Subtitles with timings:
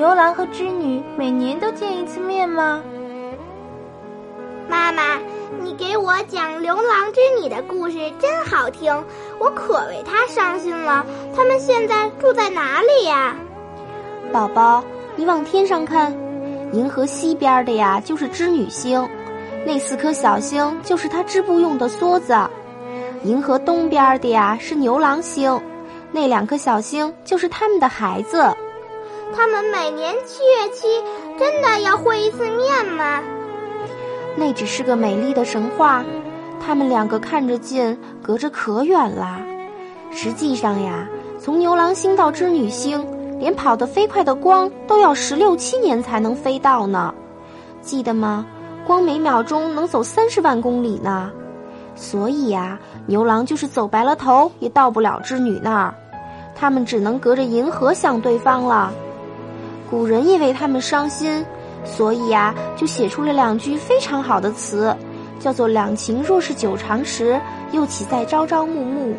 [0.00, 2.82] 牛郎和织女每年都见一次面吗？
[4.66, 5.18] 妈妈，
[5.62, 9.04] 你给我讲牛郎织女的故事真好听，
[9.38, 11.04] 我可为他伤心了。
[11.36, 13.36] 他们现在住在哪里呀？
[14.32, 14.82] 宝宝，
[15.16, 16.10] 你往天上看，
[16.72, 19.06] 银河西边的呀就是织女星，
[19.66, 22.48] 那四颗小星就是他织布用的梭子；
[23.22, 25.60] 银河东边的呀是牛郎星，
[26.10, 28.50] 那两颗小星就是他们的孩子。
[29.34, 30.86] 他们每年七月七
[31.38, 33.22] 真的要会一次面吗？
[34.36, 36.04] 那只是个美丽的神话，
[36.64, 39.40] 他们两个看着近，隔着可远啦。
[40.10, 41.06] 实际上呀，
[41.38, 43.06] 从牛郎星到织女星，
[43.38, 47.14] 连跑得飞快的光都要十六七年才能飞到呢。
[47.80, 48.46] 记得吗？
[48.86, 51.30] 光每秒钟能走三十万公里呢。
[51.94, 55.94] 所以呀，牛郎就是走白了头也到不了织女那儿，
[56.54, 58.92] 他们只能隔着银河想对方了。
[59.90, 61.44] 古人也为他们伤心。
[61.82, 64.94] 所以啊，就写出了两句非常好的词，
[65.38, 67.40] 叫做“两情若是久长时，
[67.72, 69.16] 又岂在朝朝暮暮”。